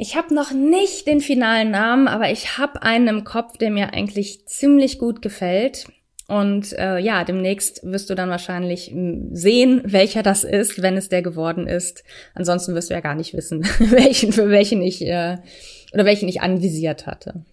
Ich 0.00 0.16
habe 0.16 0.32
noch 0.32 0.52
nicht 0.52 1.08
den 1.08 1.20
finalen 1.20 1.72
Namen, 1.72 2.06
aber 2.06 2.30
ich 2.30 2.56
habe 2.56 2.82
einen 2.82 3.08
im 3.08 3.24
Kopf, 3.24 3.58
der 3.58 3.72
mir 3.72 3.92
eigentlich 3.92 4.46
ziemlich 4.46 5.00
gut 5.00 5.20
gefällt. 5.22 5.86
Und 6.28 6.72
äh, 6.78 6.98
ja, 6.98 7.24
demnächst 7.24 7.80
wirst 7.82 8.08
du 8.08 8.14
dann 8.14 8.30
wahrscheinlich 8.30 8.92
hm, 8.92 9.34
sehen, 9.34 9.82
welcher 9.84 10.22
das 10.22 10.44
ist, 10.44 10.82
wenn 10.82 10.96
es 10.96 11.08
der 11.08 11.22
geworden 11.22 11.66
ist. 11.66 12.04
Ansonsten 12.34 12.76
wirst 12.76 12.90
du 12.90 12.94
ja 12.94 13.00
gar 13.00 13.16
nicht 13.16 13.34
wissen, 13.34 13.64
welchen 13.78 14.32
für 14.32 14.50
welchen 14.50 14.82
ich 14.82 15.04
äh, 15.04 15.38
oder 15.92 16.04
welchen 16.04 16.28
ich 16.28 16.42
anvisiert 16.42 17.06
hatte. 17.06 17.44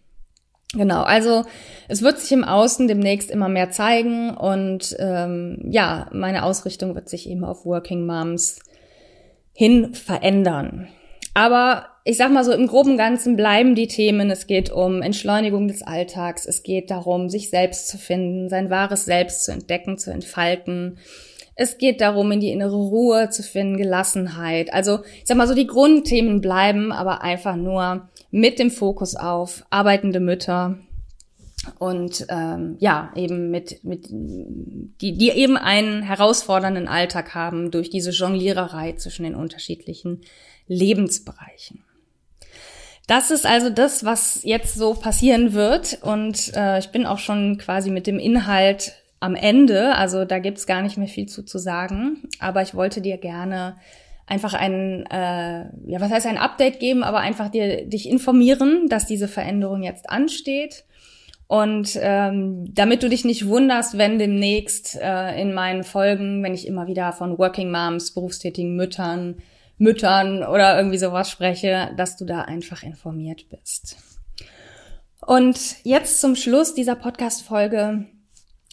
Genau, 0.74 1.02
also 1.02 1.46
es 1.88 2.02
wird 2.02 2.20
sich 2.20 2.32
im 2.32 2.44
Außen 2.44 2.88
demnächst 2.88 3.32
immer 3.32 3.50
mehr 3.50 3.72
zeigen 3.72 4.36
und 4.36 4.96
ähm, 5.00 5.62
ja, 5.72 6.10
meine 6.12 6.44
Ausrichtung 6.44 6.96
wird 6.96 7.08
sich 7.10 7.30
eben 7.30 7.46
auf 7.46 7.66
Working 7.66 8.06
Moms 8.06 8.60
hin 9.54 9.94
verändern. 9.96 10.90
Aber 11.34 11.95
ich 12.08 12.18
sag 12.18 12.32
mal 12.32 12.44
so, 12.44 12.52
im 12.52 12.68
groben 12.68 12.98
Ganzen 12.98 13.36
bleiben 13.36 13.74
die 13.74 13.88
Themen. 13.88 14.30
Es 14.30 14.46
geht 14.46 14.72
um 14.72 15.02
Entschleunigung 15.02 15.68
des 15.68 15.82
Alltags. 15.82 16.46
Es 16.46 16.62
geht 16.62 16.92
darum, 16.92 17.30
sich 17.30 17.50
selbst 17.50 17.88
zu 17.88 17.98
finden, 17.98 18.48
sein 18.48 18.70
wahres 18.70 19.06
Selbst 19.06 19.44
zu 19.44 19.52
entdecken, 19.52 19.98
zu 19.98 20.12
entfalten. 20.12 21.00
Es 21.56 21.80
geht 21.80 22.02
darum, 22.02 22.32
in 22.32 22.40
die 22.40 22.52
innere 22.52 22.76
Ruhe 22.76 23.32
zu 23.32 23.42
finden, 23.42 23.78
Gelassenheit. 23.78 24.72
Also, 24.72 25.00
ich 25.04 25.24
sag 25.26 25.36
mal 25.36 25.48
so, 25.48 25.56
die 25.56 25.66
Grundthemen 25.66 26.42
bleiben, 26.42 26.92
aber 26.92 27.24
einfach 27.24 27.56
nur 27.56 28.08
mit 28.30 28.60
dem 28.60 28.70
Fokus 28.70 29.16
auf 29.16 29.66
arbeitende 29.72 30.20
Mütter 30.20 30.78
und 31.80 32.28
ähm, 32.30 32.76
ja, 32.78 33.12
eben 33.16 33.50
mit, 33.50 33.84
mit 33.84 34.10
die, 34.12 35.18
die 35.18 35.32
eben 35.32 35.58
einen 35.58 36.04
herausfordernden 36.04 36.88
Alltag 36.88 37.34
haben 37.34 37.72
durch 37.72 37.90
diese 37.90 38.12
Jongliererei 38.12 38.94
zwischen 38.94 39.24
den 39.24 39.34
unterschiedlichen 39.34 40.22
Lebensbereichen. 40.68 41.84
Das 43.08 43.30
ist 43.30 43.46
also 43.46 43.70
das, 43.70 44.04
was 44.04 44.42
jetzt 44.44 44.76
so 44.76 44.94
passieren 44.94 45.54
wird. 45.54 46.00
Und 46.02 46.56
äh, 46.56 46.80
ich 46.80 46.90
bin 46.90 47.06
auch 47.06 47.20
schon 47.20 47.58
quasi 47.58 47.92
mit 47.92 48.08
dem 48.08 48.20
Inhalt 48.20 48.94
am 49.20 49.36
Ende. 49.36 49.96
Also 49.96 50.26
da 50.26 50.40
gibt's 50.40 50.66
gar 50.66 50.82
nicht 50.82 50.98
mehr 50.98 51.08
viel 51.08 51.28
zu, 51.28 51.44
zu 51.44 51.60
sagen. 51.60 52.24
Aber 52.40 52.62
ich 52.62 52.74
wollte 52.74 53.02
dir 53.02 53.18
gerne 53.18 53.76
einfach 54.28 54.56
ein, 54.56 55.06
äh, 55.12 55.66
ja, 55.86 56.02
was 56.02 56.12
heißt 56.12 56.26
ein 56.26 56.40
Update 56.40 56.80
geben, 56.80 57.04
aber 57.04 57.20
einfach 57.20 57.50
dir 57.50 57.86
dich 57.86 58.10
informieren, 58.10 58.88
dass 58.90 59.06
diese 59.06 59.28
Veränderung 59.28 59.84
jetzt 59.84 60.10
ansteht. 60.10 60.86
Und 61.48 61.98
ähm, 62.02 62.74
damit 62.74 63.04
du 63.04 63.10
dich 63.10 63.24
nicht 63.24 63.48
wunderst, 63.48 64.00
wenn 64.00 64.18
demnächst 64.18 64.98
äh, 65.00 65.40
in 65.40 65.54
meinen 65.54 65.84
Folgen, 65.84 66.42
wenn 66.44 66.56
ich 66.56 66.66
immer 66.66 66.88
wieder 66.88 67.14
von 67.14 67.38
Working 67.38 67.70
Moms, 67.70 68.16
berufstätigen 68.16 68.76
Müttern, 68.76 69.36
Müttern 69.78 70.44
oder 70.44 70.78
irgendwie 70.78 70.98
sowas 70.98 71.30
spreche, 71.30 71.94
dass 71.98 72.18
du 72.18 72.26
da 72.26 72.42
einfach 72.42 72.84
informiert 72.84 73.48
bist. 73.50 73.98
Und 75.26 75.84
jetzt 75.84 76.22
zum 76.22 76.36
Schluss 76.36 76.74
dieser 76.74 76.96
Podcast-Folge 76.96 78.06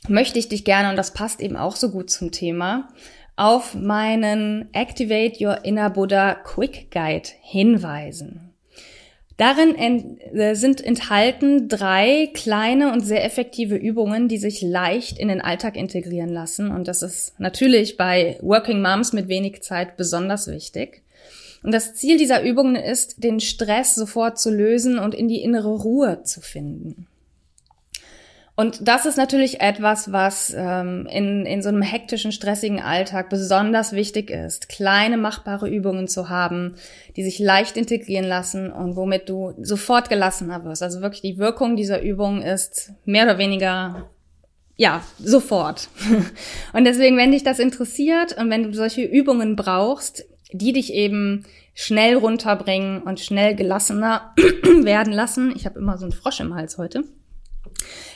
möchte 0.08 0.38
ich 0.38 0.48
dich 0.48 0.64
gerne, 0.64 0.90
und 0.90 0.96
das 0.96 1.14
passt 1.14 1.40
eben 1.40 1.56
auch 1.56 1.76
so 1.76 1.90
gut 1.90 2.10
zum 2.10 2.30
Thema, 2.30 2.88
auf 3.36 3.74
meinen 3.74 4.68
Activate 4.74 5.42
Your 5.42 5.64
Inner 5.64 5.90
Buddha 5.90 6.34
Quick 6.34 6.90
Guide 6.90 7.28
hinweisen. 7.40 8.51
Darin 9.36 10.18
äh, 10.34 10.54
sind 10.54 10.84
enthalten 10.84 11.68
drei 11.68 12.30
kleine 12.34 12.92
und 12.92 13.00
sehr 13.00 13.24
effektive 13.24 13.76
Übungen, 13.76 14.28
die 14.28 14.38
sich 14.38 14.62
leicht 14.62 15.18
in 15.18 15.28
den 15.28 15.40
Alltag 15.40 15.76
integrieren 15.76 16.30
lassen. 16.30 16.70
Und 16.70 16.88
das 16.88 17.02
ist 17.02 17.38
natürlich 17.38 17.96
bei 17.96 18.38
Working 18.42 18.82
Moms 18.82 19.12
mit 19.12 19.28
wenig 19.28 19.62
Zeit 19.62 19.96
besonders 19.96 20.48
wichtig. 20.48 21.02
Und 21.62 21.72
das 21.72 21.94
Ziel 21.94 22.18
dieser 22.18 22.42
Übungen 22.42 22.74
ist, 22.74 23.22
den 23.22 23.40
Stress 23.40 23.94
sofort 23.94 24.38
zu 24.38 24.50
lösen 24.50 24.98
und 24.98 25.14
in 25.14 25.28
die 25.28 25.42
innere 25.42 25.70
Ruhe 25.70 26.22
zu 26.24 26.40
finden. 26.40 27.06
Und 28.62 28.86
das 28.86 29.06
ist 29.06 29.16
natürlich 29.16 29.60
etwas, 29.60 30.12
was 30.12 30.54
ähm, 30.56 31.08
in, 31.10 31.46
in 31.46 31.62
so 31.62 31.68
einem 31.68 31.82
hektischen, 31.82 32.30
stressigen 32.30 32.78
Alltag 32.78 33.28
besonders 33.28 33.92
wichtig 33.92 34.30
ist, 34.30 34.68
kleine 34.68 35.16
machbare 35.16 35.68
Übungen 35.68 36.06
zu 36.06 36.28
haben, 36.28 36.76
die 37.16 37.24
sich 37.24 37.40
leicht 37.40 37.76
integrieren 37.76 38.24
lassen 38.24 38.70
und 38.70 38.94
womit 38.94 39.28
du 39.28 39.52
sofort 39.60 40.08
gelassener 40.08 40.64
wirst. 40.64 40.80
Also 40.80 41.00
wirklich 41.00 41.22
die 41.22 41.38
Wirkung 41.38 41.74
dieser 41.74 42.02
Übung 42.02 42.40
ist 42.40 42.92
mehr 43.04 43.24
oder 43.24 43.36
weniger 43.36 44.08
ja, 44.76 45.02
sofort. 45.18 45.88
Und 46.72 46.84
deswegen, 46.84 47.16
wenn 47.16 47.32
dich 47.32 47.42
das 47.42 47.58
interessiert 47.58 48.36
und 48.38 48.48
wenn 48.48 48.62
du 48.62 48.72
solche 48.72 49.02
Übungen 49.02 49.54
brauchst, 49.56 50.24
die 50.52 50.72
dich 50.72 50.92
eben 50.94 51.44
schnell 51.74 52.16
runterbringen 52.16 53.02
und 53.02 53.18
schnell 53.18 53.56
gelassener 53.56 54.34
werden 54.82 55.12
lassen. 55.12 55.52
Ich 55.56 55.66
habe 55.66 55.80
immer 55.80 55.98
so 55.98 56.04
einen 56.04 56.12
Frosch 56.12 56.40
im 56.40 56.54
Hals 56.54 56.78
heute. 56.78 57.04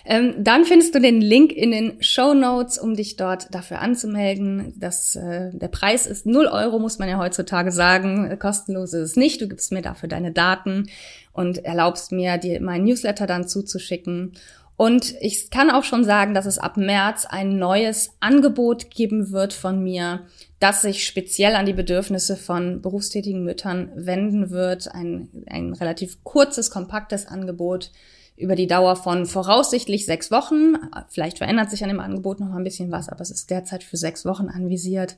Ähm, 0.04 0.34
dann 0.38 0.64
findest 0.64 0.94
du 0.94 1.00
den 1.00 1.20
Link 1.20 1.52
in 1.52 1.70
den 1.70 2.02
Show 2.02 2.34
Notes, 2.34 2.78
um 2.78 2.94
dich 2.94 3.16
dort 3.16 3.52
dafür 3.54 3.80
anzumelden. 3.80 4.74
Das, 4.76 5.16
äh, 5.16 5.50
der 5.52 5.68
Preis 5.68 6.06
ist 6.06 6.26
0 6.26 6.46
Euro, 6.46 6.78
muss 6.78 6.98
man 6.98 7.08
ja 7.08 7.18
heutzutage 7.18 7.72
sagen. 7.72 8.38
Kostenlos 8.38 8.92
ist 8.92 9.10
es 9.10 9.16
nicht. 9.16 9.40
Du 9.40 9.48
gibst 9.48 9.72
mir 9.72 9.82
dafür 9.82 10.08
deine 10.08 10.32
Daten 10.32 10.88
und 11.32 11.64
erlaubst 11.64 12.12
mir, 12.12 12.38
dir 12.38 12.60
meinen 12.60 12.84
Newsletter 12.84 13.26
dann 13.26 13.48
zuzuschicken. 13.48 14.32
Und 14.76 15.14
ich 15.20 15.48
kann 15.50 15.70
auch 15.70 15.84
schon 15.84 16.04
sagen, 16.04 16.34
dass 16.34 16.44
es 16.44 16.58
ab 16.58 16.76
März 16.76 17.24
ein 17.24 17.58
neues 17.58 18.10
Angebot 18.20 18.90
geben 18.90 19.30
wird 19.32 19.54
von 19.54 19.82
mir, 19.82 20.26
das 20.60 20.82
sich 20.82 21.06
speziell 21.06 21.54
an 21.54 21.64
die 21.64 21.72
Bedürfnisse 21.72 22.36
von 22.36 22.82
berufstätigen 22.82 23.42
Müttern 23.42 23.90
wenden 23.94 24.50
wird. 24.50 24.94
Ein, 24.94 25.28
ein 25.46 25.72
relativ 25.72 26.22
kurzes, 26.24 26.70
kompaktes 26.70 27.26
Angebot 27.26 27.90
über 28.36 28.54
die 28.54 28.66
Dauer 28.66 28.96
von 28.96 29.26
voraussichtlich 29.26 30.06
sechs 30.06 30.30
Wochen. 30.30 30.74
Vielleicht 31.08 31.38
verändert 31.38 31.70
sich 31.70 31.82
an 31.82 31.88
dem 31.88 32.00
Angebot 32.00 32.40
noch 32.40 32.48
mal 32.48 32.58
ein 32.58 32.64
bisschen 32.64 32.90
was, 32.90 33.08
aber 33.08 33.20
es 33.22 33.30
ist 33.30 33.50
derzeit 33.50 33.82
für 33.82 33.96
sechs 33.96 34.24
Wochen 34.24 34.48
anvisiert. 34.48 35.16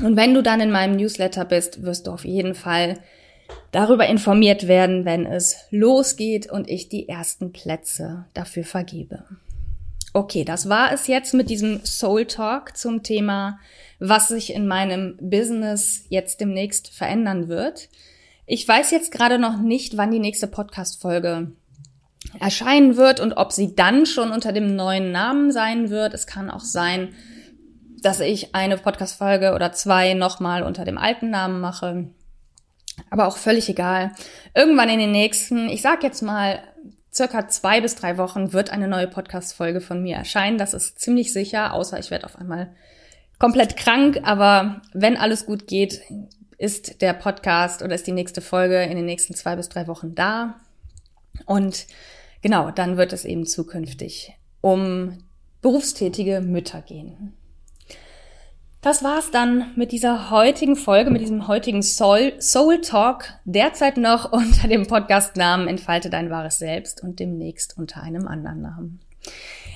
Und 0.00 0.16
wenn 0.16 0.34
du 0.34 0.42
dann 0.42 0.60
in 0.60 0.70
meinem 0.70 0.96
Newsletter 0.96 1.44
bist, 1.44 1.82
wirst 1.82 2.06
du 2.06 2.12
auf 2.12 2.24
jeden 2.24 2.54
Fall 2.54 2.98
darüber 3.70 4.06
informiert 4.06 4.68
werden, 4.68 5.04
wenn 5.04 5.26
es 5.26 5.56
losgeht 5.70 6.50
und 6.50 6.68
ich 6.68 6.88
die 6.88 7.08
ersten 7.08 7.52
Plätze 7.52 8.26
dafür 8.34 8.64
vergebe. 8.64 9.24
Okay, 10.14 10.44
das 10.44 10.68
war 10.68 10.92
es 10.92 11.06
jetzt 11.06 11.32
mit 11.32 11.48
diesem 11.48 11.84
Soul 11.84 12.26
Talk 12.26 12.76
zum 12.76 13.02
Thema, 13.02 13.58
was 13.98 14.28
sich 14.28 14.52
in 14.52 14.66
meinem 14.66 15.16
Business 15.20 16.04
jetzt 16.10 16.40
demnächst 16.40 16.88
verändern 16.88 17.48
wird. 17.48 17.88
Ich 18.44 18.66
weiß 18.68 18.90
jetzt 18.90 19.12
gerade 19.12 19.38
noch 19.38 19.58
nicht, 19.58 19.96
wann 19.96 20.10
die 20.10 20.18
nächste 20.18 20.48
Podcast-Folge 20.48 21.52
erscheinen 22.40 22.96
wird 22.96 23.20
und 23.20 23.34
ob 23.34 23.52
sie 23.52 23.74
dann 23.74 24.06
schon 24.06 24.30
unter 24.30 24.52
dem 24.52 24.74
neuen 24.76 25.12
Namen 25.12 25.52
sein 25.52 25.90
wird. 25.90 26.14
Es 26.14 26.26
kann 26.26 26.50
auch 26.50 26.60
sein, 26.60 27.14
dass 28.02 28.20
ich 28.20 28.54
eine 28.54 28.78
Podcast-Folge 28.78 29.54
oder 29.54 29.72
zwei 29.72 30.14
nochmal 30.14 30.62
unter 30.62 30.84
dem 30.84 30.98
alten 30.98 31.30
Namen 31.30 31.60
mache. 31.60 32.10
Aber 33.10 33.26
auch 33.26 33.36
völlig 33.36 33.68
egal. 33.68 34.12
Irgendwann 34.54 34.88
in 34.88 34.98
den 34.98 35.12
nächsten, 35.12 35.68
ich 35.68 35.82
sag 35.82 36.02
jetzt 36.02 36.22
mal, 36.22 36.62
circa 37.12 37.48
zwei 37.48 37.80
bis 37.80 37.94
drei 37.94 38.18
Wochen 38.18 38.52
wird 38.52 38.70
eine 38.70 38.88
neue 38.88 39.06
Podcast-Folge 39.06 39.80
von 39.80 40.02
mir 40.02 40.16
erscheinen. 40.16 40.58
Das 40.58 40.74
ist 40.74 40.98
ziemlich 40.98 41.32
sicher, 41.32 41.74
außer 41.74 41.98
ich 41.98 42.10
werde 42.10 42.24
auf 42.24 42.36
einmal 42.36 42.74
komplett 43.38 43.76
krank. 43.76 44.20
Aber 44.24 44.82
wenn 44.92 45.16
alles 45.16 45.46
gut 45.46 45.66
geht, 45.66 46.00
ist 46.58 47.02
der 47.02 47.12
Podcast 47.12 47.82
oder 47.82 47.94
ist 47.94 48.06
die 48.06 48.12
nächste 48.12 48.40
Folge 48.40 48.82
in 48.82 48.96
den 48.96 49.06
nächsten 49.06 49.34
zwei 49.34 49.56
bis 49.56 49.68
drei 49.68 49.86
Wochen 49.86 50.14
da. 50.14 50.60
Und 51.46 51.86
genau, 52.40 52.70
dann 52.70 52.96
wird 52.96 53.12
es 53.12 53.24
eben 53.24 53.46
zukünftig 53.46 54.34
um 54.60 55.18
berufstätige 55.60 56.40
Mütter 56.40 56.82
gehen. 56.82 57.34
Das 58.80 59.04
war's 59.04 59.30
dann 59.30 59.70
mit 59.76 59.92
dieser 59.92 60.30
heutigen 60.30 60.74
Folge, 60.74 61.10
mit 61.10 61.22
diesem 61.22 61.46
heutigen 61.46 61.84
Soul, 61.84 62.32
Soul 62.40 62.80
Talk, 62.80 63.32
derzeit 63.44 63.96
noch 63.96 64.32
unter 64.32 64.66
dem 64.66 64.86
Podcastnamen 64.86 65.68
Entfalte 65.68 66.10
dein 66.10 66.30
wahres 66.30 66.58
Selbst 66.58 67.02
und 67.02 67.20
demnächst 67.20 67.78
unter 67.78 68.02
einem 68.02 68.26
anderen 68.26 68.60
Namen. 68.60 69.00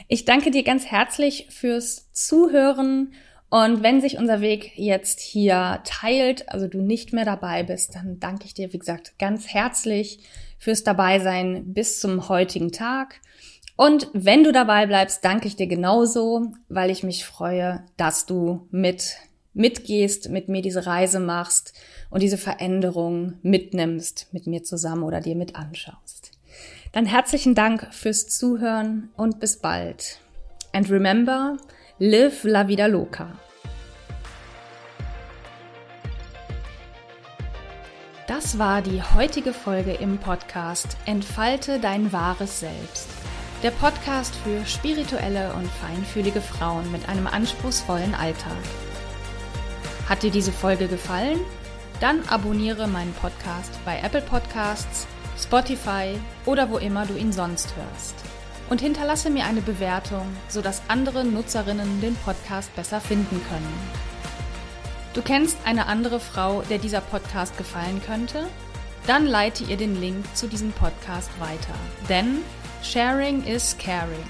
Ich 0.09 0.25
danke 0.25 0.51
dir 0.51 0.65
ganz 0.65 0.87
herzlich 0.87 1.47
fürs 1.51 2.13
Zuhören 2.13 3.13
und 3.49 3.85
wenn 3.85 4.01
sich 4.01 4.19
unser 4.19 4.41
Weg 4.41 4.73
jetzt 4.77 5.21
hier 5.21 5.81
teilt, 5.85 6.49
also 6.49 6.67
du 6.67 6.83
nicht 6.83 7.13
mehr 7.13 7.25
dabei 7.25 7.63
bist, 7.63 7.95
dann 7.95 8.19
danke 8.19 8.45
ich 8.45 8.55
dir, 8.55 8.73
wie 8.73 8.79
gesagt, 8.79 9.19
ganz 9.21 9.47
herzlich 9.47 10.19
fürs 10.59 10.85
Dabeisein 10.85 11.73
bis 11.73 12.01
zum 12.01 12.29
heutigen 12.29 12.73
Tag. 12.73 13.21
Und 13.77 14.09
wenn 14.15 14.43
du 14.43 14.53
dabei 14.53 14.87
bleibst, 14.87 15.25
danke 15.25 15.49
ich 15.49 15.57
dir 15.57 15.67
genauso, 15.67 16.53
weil 16.69 16.91
ich 16.91 17.03
mich 17.03 17.25
freue, 17.25 17.85
dass 17.97 18.27
du 18.27 18.67
mit 18.71 19.17
mitgehst, 19.57 20.29
mit 20.29 20.49
mir 20.49 20.63
diese 20.63 20.87
Reise 20.87 21.19
machst 21.19 21.73
und 22.11 22.23
diese 22.23 22.39
Veränderung 22.39 23.39
mitnimmst 23.43 24.29
mit 24.33 24.47
mir 24.47 24.63
zusammen 24.63 25.03
oder 25.03 25.21
dir 25.21 25.35
mit 25.35 25.57
anschaust. 25.57 26.33
Dann 26.93 27.07
herzlichen 27.07 27.55
Dank 27.55 27.89
fürs 27.93 28.29
Zuhören 28.29 29.11
und 29.17 29.41
bis 29.41 29.59
bald. 29.59 30.21
And 30.73 30.91
remember, 30.91 31.57
live 31.99 32.45
la 32.45 32.69
vida 32.69 32.87
loca. 32.87 33.39
Das 38.37 38.59
war 38.59 38.83
die 38.83 39.01
heutige 39.03 39.55
Folge 39.55 39.95
im 39.95 40.19
Podcast 40.19 40.99
Entfalte 41.07 41.81
dein 41.81 42.13
wahres 42.13 42.61
Selbst. 42.61 43.09
Der 43.63 43.71
Podcast 43.71 44.35
für 44.45 44.67
spirituelle 44.67 45.55
und 45.55 45.67
feinfühlige 45.67 46.43
Frauen 46.43 46.93
mit 46.93 47.09
einem 47.09 47.29
anspruchsvollen 47.29 48.15
Alltag. 48.15 48.59
Hat 50.07 50.23
dir 50.23 50.31
diese 50.31 50.53
Folge 50.53 50.87
gefallen? 50.87 51.41
Dann 52.01 52.29
abonniere 52.29 52.87
meinen 52.87 53.15
Podcast 53.15 53.73
bei 53.87 54.01
Apple 54.01 54.21
Podcasts, 54.21 55.07
Spotify 55.41 56.19
oder 56.45 56.69
wo 56.69 56.77
immer 56.77 57.07
du 57.07 57.17
ihn 57.17 57.33
sonst 57.33 57.75
hörst. 57.75 58.17
Und 58.69 58.83
hinterlasse 58.83 59.31
mir 59.31 59.47
eine 59.47 59.63
Bewertung, 59.63 60.27
sodass 60.49 60.83
andere 60.89 61.25
Nutzerinnen 61.25 62.03
den 62.03 62.17
Podcast 62.17 62.77
besser 62.77 63.01
finden 63.01 63.41
können. 63.49 64.16
Du 65.17 65.23
kennst 65.23 65.57
eine 65.65 65.87
andere 65.87 66.21
Frau, 66.21 66.61
der 66.69 66.77
dieser 66.77 67.01
Podcast 67.01 67.57
gefallen 67.57 68.03
könnte? 68.05 68.47
Dann 69.07 69.25
leite 69.25 69.65
ihr 69.65 69.79
den 69.79 69.99
Link 69.99 70.27
zu 70.37 70.47
diesem 70.47 70.73
Podcast 70.73 71.31
weiter. 71.41 71.73
Denn 72.07 72.43
Sharing 72.83 73.43
is 73.45 73.79
Caring. 73.79 74.29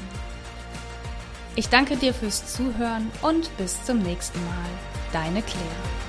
Ich 1.57 1.68
danke 1.70 1.96
dir 1.96 2.14
fürs 2.14 2.55
Zuhören 2.55 3.11
und 3.20 3.51
bis 3.57 3.83
zum 3.83 3.99
nächsten 3.99 4.38
Mal. 4.44 4.70
Deine 5.12 5.42
Claire. 5.42 6.06